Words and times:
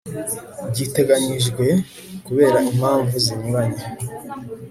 giteganyijwe 0.75 1.65
kubera 2.25 2.57
impamvu 2.71 3.13
zinyuranye 3.25 3.83